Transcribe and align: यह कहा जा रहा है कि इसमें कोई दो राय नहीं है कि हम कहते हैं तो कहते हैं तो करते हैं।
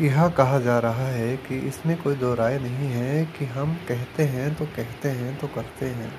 यह 0.00 0.28
कहा 0.28 0.58
जा 0.58 0.78
रहा 0.78 1.06
है 1.06 1.36
कि 1.36 1.58
इसमें 1.58 1.96
कोई 2.02 2.14
दो 2.14 2.34
राय 2.34 2.58
नहीं 2.58 2.88
है 2.88 3.24
कि 3.24 3.44
हम 3.44 3.74
कहते 3.88 4.22
हैं 4.22 4.54
तो 4.54 4.66
कहते 4.66 5.08
हैं 5.08 5.38
तो 5.38 5.46
करते 5.46 5.86
हैं। 5.86 6.12